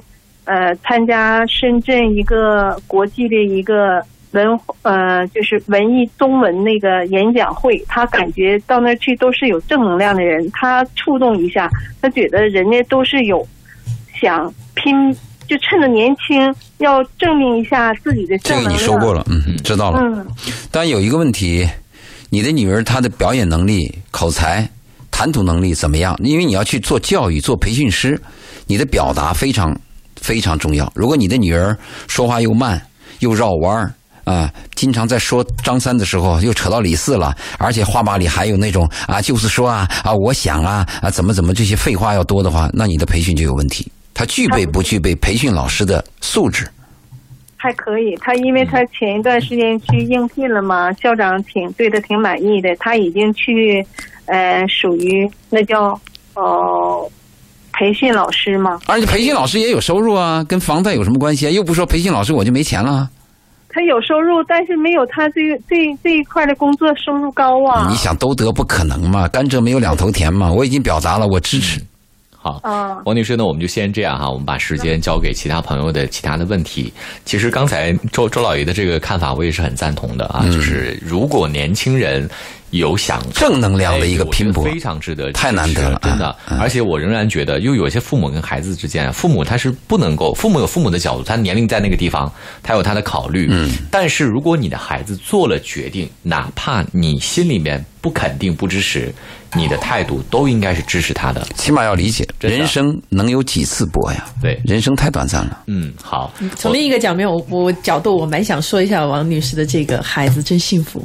[0.46, 11.68] 呃，参加深圳一个国际的一个文呃，就是文艺中文那个演讲会，他感觉到那儿去都是有正能量的人，他触动一下，
[12.00, 13.46] 他觉得人家都是有
[14.20, 15.12] 想拼，
[15.46, 18.72] 就趁着年轻要证明一下自己的这个正能量。
[18.72, 20.00] 你说过了，嗯，知道了。
[20.00, 20.26] 嗯，
[20.70, 21.68] 但有一个问题，
[22.30, 24.66] 你的女儿她的表演能力、口才、
[25.10, 26.16] 谈吐能力怎么样？
[26.22, 28.18] 因为你要去做教育、做培训师，
[28.66, 29.78] 你的表达非常
[30.16, 30.90] 非常重要。
[30.94, 31.76] 如果你的女儿
[32.08, 32.80] 说话又慢
[33.18, 33.92] 又绕弯儿
[34.24, 43.90] 啊，经常在说张三的时候又扯到李四了，而且话吧里还有那种啊，就是说啊啊，我想啊啊，怎么怎么这些废话要多的话，那你的培训就有问题。
[44.14, 46.68] 他具备不具备培训老师的素质？
[47.56, 48.14] 还可以。
[48.20, 53.84] 他因为他前一段时间去应聘了嘛，校长挺对他挺满意的，他已经去
[54.26, 55.98] 呃，属于那叫
[56.34, 57.08] 哦、
[57.72, 58.80] 培训老师嘛。
[58.86, 61.50] 而且培训老师也有收入啊，跟房贷有什么关系啊？
[61.50, 63.10] 又不说培训老师我就没钱了啊。
[63.72, 67.88] 他有收入，但是没有他这个这这一块的工作收入高啊。
[67.90, 69.26] 你想都得不可能嘛？
[69.28, 70.52] 甘蔗没有两头甜嘛？
[70.52, 71.80] 我已经表达了，我支持。
[72.36, 76.92] 好，啊，王女士那，我们就先这样哈，我们把时间交给其他朋友的其他的问题。
[77.24, 82.28] 其实刚才周周老爷的这个看法，我也是很赞同的啊，就是如果年轻人
[82.72, 86.34] 有想正能量的一个拼搏非常值得，太难得了真的。
[86.58, 92.32] 而且我仍然觉得，又有些父母跟孩子之间，父母他是不能够，父母有父母的角度，他年龄在那个地方，
[92.62, 93.46] 他有他的考虑。
[93.50, 99.12] 嗯，但是如果你的孩子做了决定，哪怕你心里面不肯定、不支持，
[99.54, 101.46] 你的态度都应该是支持他的。
[101.54, 104.24] 起码要理解，人生能有几次搏呀？
[104.40, 105.58] 对人生太短暂了。
[105.66, 106.32] 嗯，好。
[106.56, 111.04] 从另一个角面，我我角度，我蛮想说一下王女士的这个孩子真幸福，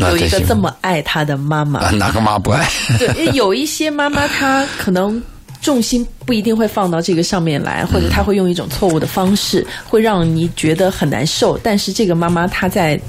[0.00, 1.90] 有一个这么爱他的妈妈啊，。
[1.92, 2.66] 哪个妈不爱？
[2.98, 5.22] 对， 有一些妈妈她可能
[5.60, 11.58] 重心不一定会放到这个上面来，或者她会用一种错误的方式，会让你觉得很难受。
[11.58, 13.00] 但是这个妈妈她在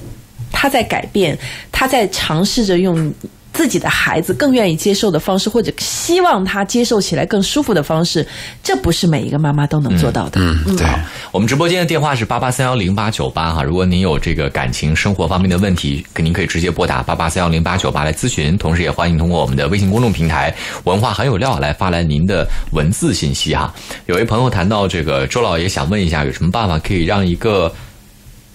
[0.52, 1.38] 她在改变，
[1.72, 3.14] 她在尝试着用
[3.54, 8.26] 自己的孩子更愿意接受的方式，或者希望他接受起来更舒服的方式，
[8.64, 10.40] 这不是每一个妈妈都能做到的。
[10.42, 10.88] 嗯，对。
[11.32, 20.54] 我们直播间的电话是八八三幺零八九八哈，如果您有这个感情生活方面的问题，您可以直接拨打八八三幺零八九八来咨询，同时也欢迎通过我们的微信公众平台
[20.86, 23.74] “文化很有料”来发来您的文字信息哈。
[24.06, 27.74] 有位朋友谈到这个，周老爷想问一下，有什么办法可以让一个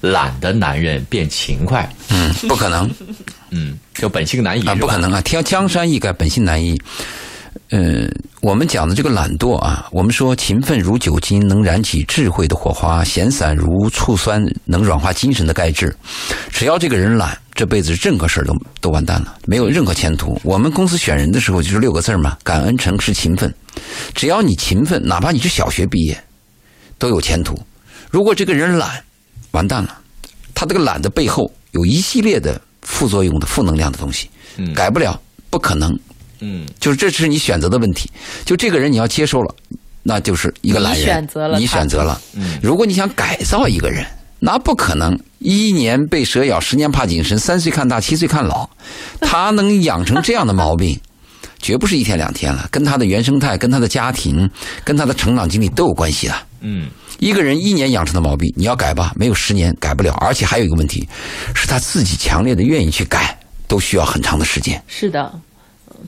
[0.01, 1.89] 懒的男人变勤快？
[2.11, 2.91] 嗯，不可能。
[3.51, 5.21] 嗯，就本性难移啊，不可能啊！
[5.21, 6.81] 天江山易改，本性难移。
[7.71, 8.09] 嗯，
[8.43, 15.95] 我们讲的这个懒惰啊，我们说勤奋如酒精，能燃起智慧的火花；闲散如醋酸，能软化精神的钙质。
[16.51, 20.39] 只要这个人懒，这辈子任何事儿都都完蛋了，没有任何前途。
[20.45, 23.53] 我们公司选人的时候就是六个字嘛：感恩、诚实、勤奋。
[24.15, 26.17] 只要你勤奋，哪怕你是小学毕业，
[26.99, 27.59] 都有前途。
[28.11, 29.03] 如果这个人懒，
[29.53, 29.99] 完蛋了。
[30.55, 32.61] 他这个懒的背后有一系列的。
[32.87, 34.31] 副作用的负能量的东西，
[34.75, 35.21] 改不了，
[35.51, 35.93] 不可能。
[36.41, 38.11] 嗯，就是这是你选择的问题。
[38.45, 39.55] 就这个人你要接受了，
[40.03, 41.01] 那就是一个懒人。
[41.01, 42.21] 你选择了，你选择了。
[42.63, 44.07] 如果你想改造一个人，
[44.39, 45.19] 那不可能。
[45.39, 48.69] 一年被蛇咬，十年怕井绳，三岁看大，七岁看老。
[49.21, 50.99] 他能养成这样的毛病，
[51.59, 54.49] 绝不是一天两天了，跟他的原生态、跟他的家庭、
[54.85, 56.35] 跟他的成长经历都有关系的。
[56.61, 56.89] 嗯。
[57.19, 60.13] 一个人一年养成的毛病，你要改吧，没有十年改不了。
[60.21, 61.09] 而且还有一个问题，
[61.55, 64.83] 是他自己强烈的愿意去改，都需要很长的时间。
[64.87, 65.33] 是的。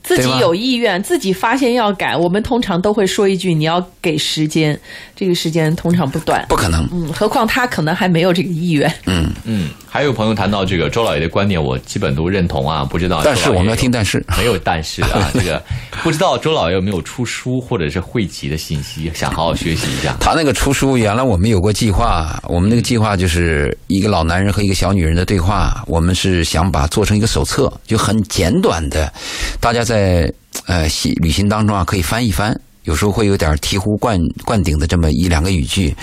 [0.03, 4.79] 自己有意愿，自己发现要改，我们通常都会说一句：“你要给时间，
[5.15, 8.91] 这个时间通常不短。”不可能，嗯，何况他可能还没有这个意愿。
[9.05, 12.83] 嗯嗯，还有朋友谈到这个周老爷的观点，我基本都认同啊。
[12.83, 15.29] 不知道，但是我们要听但是，没有但是啊。
[15.33, 15.61] 这个
[16.03, 20.15] 不知道周老爷有没有出书或者是汇集的信息，想好好学习一下。
[20.19, 29.11] 他那个出书，原来我们有过计划，我们那个计划就是一个老男人和一个小女人的对话，我们是想把做成一个手册，就很简短的，
[29.59, 30.31] 大家在。
[30.65, 30.87] 呃，
[31.21, 35.95] 旅行当中啊，可以翻一翻，有时候会有点醍醐灌灌顶的这么一两个语句，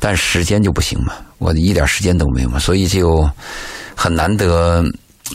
[0.00, 3.28] 但时间就不行嘛，我一点时间都没有嘛，所以就
[3.94, 4.82] 很难得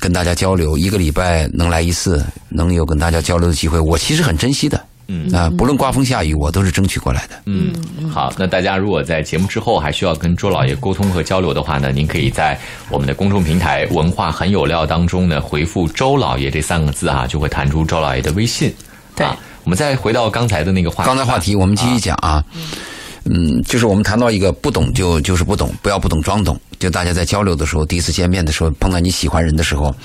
[0.02, 4.84] 跟大家交流，一个礼拜能来一次，能有跟大家交流的机会，我其实很珍惜的。
[5.14, 7.36] 嗯啊，不论刮风下雨，我都是争取过来的。
[7.46, 7.72] 嗯，
[8.10, 18.74] 好，那大家如果在节目之后还需要跟周老爷沟通和交流的话呢，您可以在我们的公众平台“文化很有料”当中呢回复“周老爷”这三个字啊，就会弹出周老爷的微信。
[19.16, 19.28] 对，
[19.64, 22.44] 我们再回到刚才的那个话，刚才话题我们继续讲啊。
[23.26, 26.60] 嗯，就是我们谈到一个不懂就就是不懂，不要不懂装懂。
[26.80, 29.96] 就大家在交流的时候，第一次见面的时候，碰到你喜欢人的时候，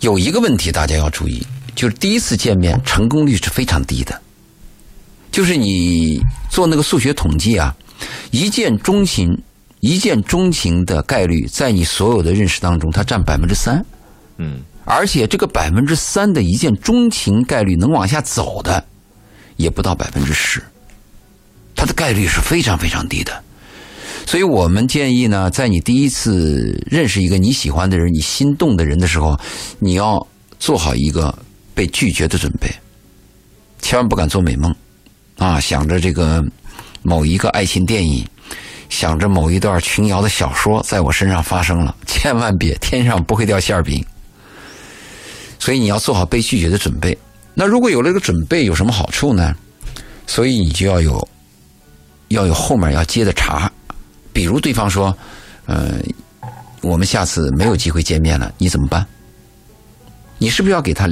[0.00, 1.40] 有一个问题大家要注意。
[1.74, 4.20] 就是第一次见面成功率是非常低的，
[5.30, 7.74] 就是你做那个数学统计啊，
[8.30, 9.26] 一见钟情，
[9.80, 13.84] 一见钟情的概率在你所有的认识当中，它占百分之三，
[14.36, 18.84] 嗯，而且这个百分之三的一见钟情概率能往下走的，
[19.56, 20.62] 也不到百分之十，
[21.74, 23.42] 它的概率是非常非常低的，
[24.26, 29.40] 所以我们建议呢，在你第一次认识一个你喜欢的人、你心动的人的时候，
[29.78, 30.24] 你要
[30.58, 31.34] 做好一个。
[31.74, 32.68] 被拒绝的准备，
[33.80, 34.74] 千万不敢做美梦，
[35.38, 36.44] 啊，想着这个
[37.02, 38.26] 某一个爱情电影，
[38.88, 44.04] 想着某一段琼瑶的小说在我身上发生了，千万别，天上不会掉馅饼。
[45.58, 47.16] 所以你要做好被拒绝的准备。
[47.54, 49.54] 那如果有了这个准备，有什么好处呢？
[50.26, 51.28] 所以你就要有
[52.28, 53.70] 要有后面要接的茬，
[54.32, 55.16] 比如对方说，
[55.66, 55.94] 呃，
[56.80, 59.06] 我们下次没有机会见面了，你怎么办？
[60.38, 61.08] 你是不是要给他？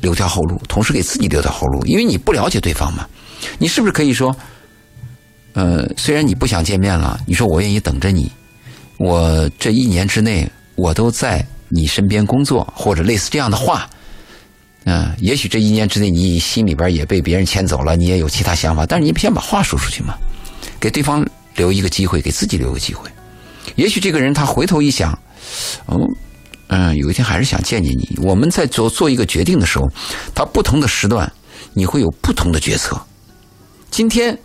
[0.00, 3.06] 留条后路，同时给自己留条后路，因为你不了解对方嘛。
[3.58, 4.34] 你是不是可以说，
[5.54, 8.30] 呃，虽然你不想见面了，你说我愿意等着你，
[8.98, 13.88] 我这一年之内我都在你身边工作，或者类似这样的话。
[14.84, 20.14] 嗯，也许这一年之内你心里边也被别人牵走了，你也有其他想法，但是你先把话说出去嘛，
[20.80, 23.10] 给对方留一个机会，给自己留个机会。
[23.76, 25.12] 也许这个人他回头一想，
[25.86, 25.98] 哦。
[26.72, 28.16] 嗯，有一天还是想见见你。
[28.22, 29.84] 我们在做做一个决定的时候，
[30.32, 31.30] 他不同的时段，
[31.74, 32.96] 你会有不同的决策。
[33.90, 34.38] 今天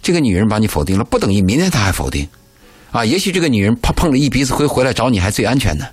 [0.00, 2.24] 这个女人把你否定了，不等于明天她还否定
[2.92, 3.04] 啊。
[3.04, 5.84] 也许这个女人碰碰了一鼻子灰回来找你还最安全呢。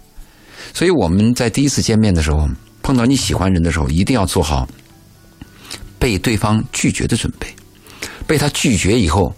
[0.76, 2.47] 所以我们在第一次见面的时候，
[2.84, 4.67] 碰到你喜欢人的时候，一定要做好
[5.97, 7.47] 被对方拒绝的准备。
[8.28, 9.34] 被他拒绝以后，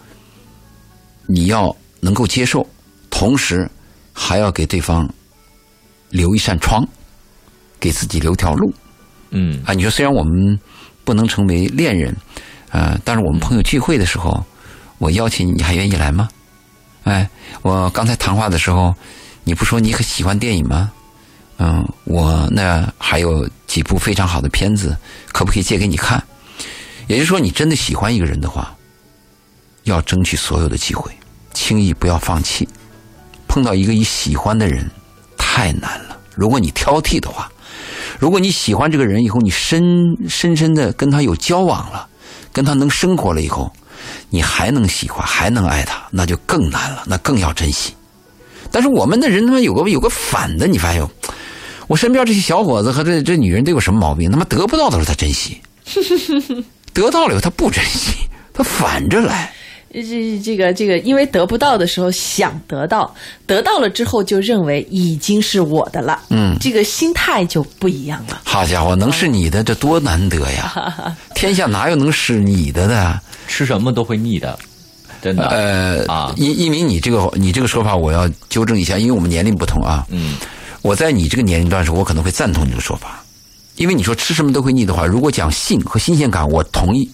[1.27, 2.67] 你要能够接受，
[3.09, 3.69] 同时
[4.11, 5.09] 还要给对方。
[6.15, 6.87] 留一扇窗，
[7.79, 8.73] 给自己留条路。
[9.31, 10.57] 嗯啊，你说虽然我们
[11.03, 12.15] 不能成为恋人，
[12.71, 14.43] 呃，但是我们朋友聚会的时候，
[14.97, 16.29] 我邀请你，你还愿意来吗？
[17.03, 17.29] 哎，
[17.61, 18.95] 我刚才谈话的时候，
[19.43, 20.91] 你不说你很喜欢电影吗？
[21.57, 24.95] 嗯，我那还有几部非常好的片子，
[25.33, 26.23] 可不可以借给你看？
[27.07, 28.75] 也就是说，你真的喜欢一个人的话，
[29.83, 31.11] 要争取所有的机会，
[31.53, 32.67] 轻易不要放弃。
[33.47, 34.89] 碰到一个你喜欢的人
[35.55, 36.17] 太难了。
[36.35, 37.49] 如果你挑剔的话，
[38.19, 39.81] 如果你喜欢这个人以后，你深
[40.27, 42.05] 深深的跟他有交往了，
[42.51, 43.71] 跟他能生活了以后，
[44.29, 47.93] 你还能喜欢，还能爱他，那就更难了，那更要珍惜。
[48.69, 51.09] 但是我们的人他妈有个有个反的，你发现有？
[51.87, 54.29] 我身边这些小伙子和这这女人都有什么毛病？
[54.29, 55.61] 他妈得不到的时候他珍惜，
[56.91, 58.11] 得到了以后他不珍惜，
[58.53, 59.53] 他反着来。
[60.01, 63.13] 这这个这个，因为得不到的时候想得到，
[63.45, 66.21] 得到了之后就认为已经是我的了。
[66.29, 68.41] 嗯，这个心态就不一样了。
[68.43, 71.15] 好家伙，能是你的这多难得呀！
[71.33, 73.19] 天下哪有能是你的的？
[73.47, 74.57] 吃什么都会腻的，
[75.21, 75.47] 真的。
[75.49, 80.05] 呃啊，一一鸣，你这个你这个说法我要纠正一下，因为我们年龄不同啊。
[80.09, 80.35] 嗯，
[80.81, 83.23] 我在你这个年龄段时候，我可能会赞同你这个说法，
[83.75, 87.09] 因为你说吃什么都会腻的话，如果讲性和新鲜感，我同意。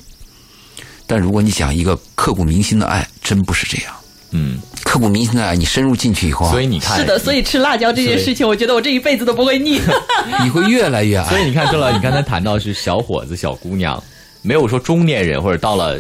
[1.12, 3.94] 但如果你讲一个刻骨铭心的爱，真不是这样。
[4.32, 9.82] 嗯，刻骨铭心的爱，你深入进去以后啊，所以你看，是的，所以吃辣椒这件事情，我觉得我这一辈子都不会腻。
[10.42, 11.28] 你会越来越爱。
[11.28, 14.02] 所以你看，周老，你刚才谈到是小伙子、小姑娘，
[14.42, 16.00] 没有说中年人或者到了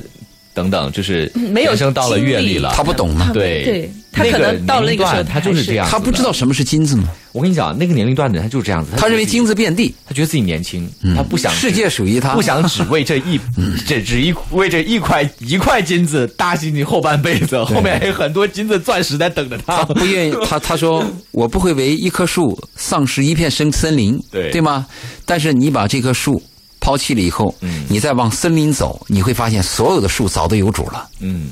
[0.53, 3.31] 等等，就是没有人生到了阅历了，他不懂吗？
[3.33, 7.05] 对对，他可能到了那个时候，他就是这样，他不知道什么是金子吗？
[7.31, 13.39] 我跟你讲，那个年龄段的人他就是这样子，他认为金子遍地，他觉得自己年轻，他不想世界属于他，不想只为这一
[13.87, 19.77] 这只一为这一块一块金子搭起你后半辈子，后面还有很多金子钻石在等着他。
[19.77, 24.51] 他不愿意， 他他说我不会为一棵树丧失一片森森林，对。
[24.51, 24.85] 对吗？
[25.25, 26.43] 但是你把这棵树
[26.81, 27.85] 抛弃了以后，嗯。
[27.87, 31.49] 你再往森林走，你会发现所有的树早都有主了，嗯，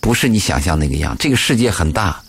[0.00, 1.16] 不是你想象那个样。
[1.18, 2.20] 这个世界很大。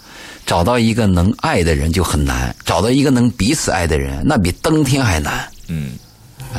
[0.46, 5.44] 找到一个能爱的人就很难，找到一个能彼此爱的人，那比登天还难。
[5.70, 5.94] 嗯，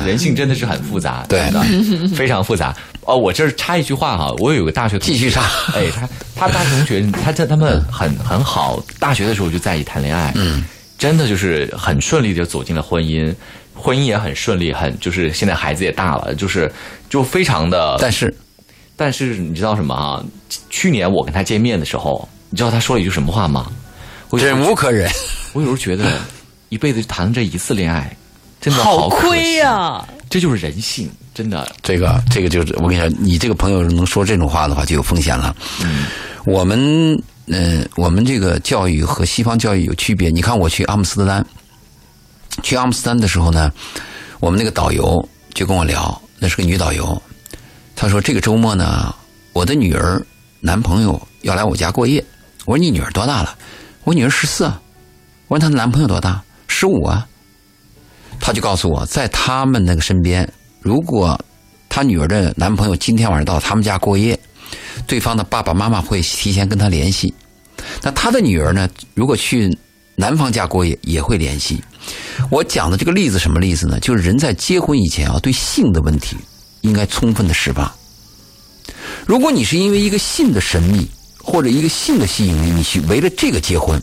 [0.05, 1.39] 人性真的是很复杂，对。
[1.53, 1.63] 的，
[2.17, 2.75] 非常复杂。
[3.03, 5.13] 哦，我这儿插一句话哈，我有个大学同学。
[5.13, 10.65] 继续插，哎，他他大学同学，他他他们很很好，大学的时候就在一起谈恋爱，嗯，
[10.99, 13.33] 真的就是很顺利的走进了婚姻，
[13.87, 16.73] 婚姻也很顺利，很就是现在孩子也大了，就是
[17.09, 18.35] 就非常的，但是
[18.97, 20.25] 但是你知道什么啊？
[20.71, 22.29] 去年我跟他见面的时候。
[22.49, 23.67] 你知道他说了一句什么话吗？
[24.31, 25.11] 忍无可忍。
[25.53, 26.21] 我有时候觉得，
[26.69, 28.17] 一辈子谈这一次恋爱，
[28.61, 30.07] 真的好亏呀！
[30.31, 31.69] 这就是人性，真的。
[31.83, 35.55] 这个，这个就是我跟你说，你这个朋友能说这种话的话，就有风险了。
[35.85, 36.05] 嗯，
[36.47, 36.79] 我们，
[37.49, 40.31] 嗯、呃，我们这个教育和西方教育有区别。
[40.31, 41.45] 你看，我去阿姆斯特丹，
[42.63, 43.71] 去阿姆斯特丹的时候呢，
[44.41, 47.21] 我们那个导游就跟我聊，那是个女导游，
[47.95, 49.15] 她说这个周末呢，
[49.53, 50.25] 我的女儿
[50.61, 52.25] 男朋友要来我家过夜。
[52.65, 53.57] 我说你女儿多大了？
[54.05, 54.81] 我女儿十四啊。
[55.49, 56.43] 我问她的男朋友多大？
[56.67, 57.27] 十五啊。
[58.41, 60.51] 她就告诉我，在他们那个身边，
[60.81, 61.39] 如果
[61.89, 64.39] 她女儿的男朋友今天晚上到他们家过夜，
[65.07, 67.33] 对方的爸爸妈妈会提前跟她联系。
[68.03, 68.89] 那她的女儿呢？
[69.15, 69.77] 如果去
[70.17, 71.81] 男方家过夜，也会联系。
[72.51, 74.01] 我讲的这个例子什么例子呢？
[74.01, 76.37] 就是人在结婚以前啊，对性的问题
[76.81, 77.91] 应该充分的释放。
[79.27, 81.09] 如果你是因为一个性的神秘。
[81.49, 84.03] 或者一个性的吸引力，你去为了这个结婚，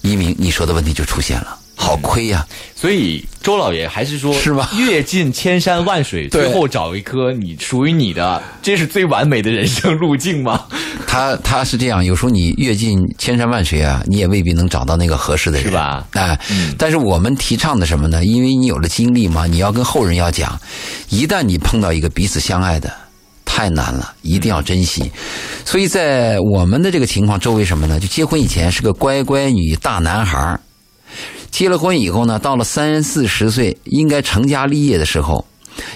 [0.00, 2.48] 一鸣你说的问题就出现了，好亏呀、啊！
[2.74, 4.70] 所以周老爷还是说，是吧？
[4.76, 10.64] 阅尽千山万水，最后找一颗你属于你的，这是最完美的人生路径吗？
[11.06, 16.04] 他他是这样，有时候你阅尽千山万水啊，你也未必能找到那个合适的人，是吧？
[16.12, 18.24] 哎，嗯、但是我们提倡的什么呢？
[18.24, 20.58] 因为你有了经历嘛，你要跟后人要讲，
[21.10, 22.92] 一旦你碰到一个彼此相爱的。
[23.44, 25.10] 太难了，一定要珍惜。
[25.64, 27.98] 所以在我们的这个情况周围什么呢？
[27.98, 30.58] 就结婚以前是个乖乖女大男孩，
[31.50, 35.44] 结了婚以后呢，到了三四十岁，应该成家立业的时候，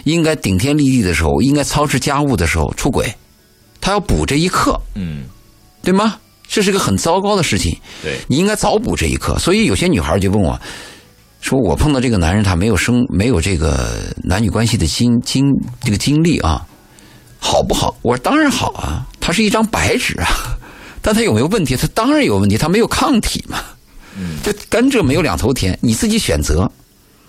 [0.04, 3.14] 应该顶天立地的时候，应该操持家务的时候出轨，
[3.80, 5.24] 他要补这一课，嗯，
[5.82, 6.16] 对吗？
[6.48, 7.78] 这是个很糟糕的事情。
[8.02, 9.38] 对，你应该早补这一课。
[9.38, 10.60] 所以有些女孩就问我。
[11.40, 15.42] 说我碰到这个男人，他没有生没有这个男女关系的经经
[15.80, 16.66] 这个经历啊。
[17.38, 17.96] 好不好？
[18.02, 20.58] 我说当然好啊，他是一张白纸啊，
[21.00, 21.76] 但他有没有问题？
[21.76, 23.58] 他当然有问题，他没有抗体嘛。
[24.20, 26.70] 嗯，这甘蔗没有两头甜，你自己选择。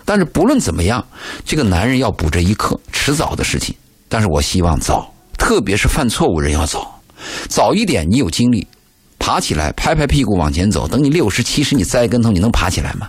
[0.03, 1.03] 但是不论怎么样，
[1.45, 3.73] 这个男人要补这一课，迟早的事情。
[4.09, 7.01] 但是我希望早，特别是犯错误人要早，
[7.47, 8.05] 早一点。
[8.09, 8.67] 你有精力，
[9.19, 10.87] 爬起来，拍拍屁股往前走。
[10.87, 13.07] 等你六十七十，你栽跟头，你能爬起来吗？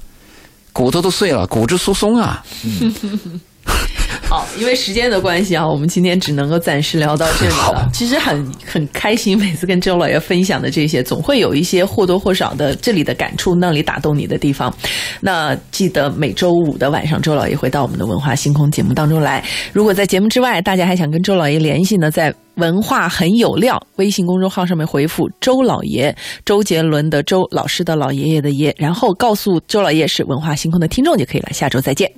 [0.72, 2.44] 骨头都碎了，骨质疏松啊。
[2.64, 3.40] 嗯
[4.28, 7.86] 好，因为时间的关系啊，我们今天只能够暂时聊到这里了。
[7.92, 14.74] 其实很很开心，每次跟周老爷分享的这些，总会有一些或多或少的这里的感触，那里打动你的地方。
[15.20, 19.44] 那记得每周五的晚上，周老爷会到我们的文化星空节目当中来。
[19.70, 26.14] 如果在节目之外，大家还想跟周老爷联系呢，在文化很有料微信公众号上面回复“周老爷”，
[26.46, 31.50] 周杰伦的周，老师的老爷爷的爷，然后告诉周老爷是文化星空的听众就可以了。
[31.52, 32.10] 下周再见。